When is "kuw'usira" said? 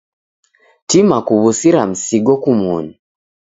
1.27-1.81